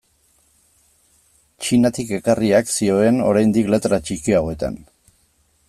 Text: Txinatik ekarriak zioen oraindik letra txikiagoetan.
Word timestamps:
Txinatik 1.65 2.13
ekarriak 2.19 2.73
zioen 2.77 3.21
oraindik 3.33 3.69
letra 3.75 4.01
txikiagoetan. 4.09 4.81